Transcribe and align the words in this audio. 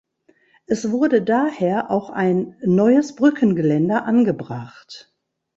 Es 0.65 0.89
wurde 0.89 1.21
daher 1.21 1.91
auch 1.91 2.09
ein 2.09 2.55
neues 2.63 3.15
Brückengeländer 3.15 4.03
angebracht. 4.05 5.13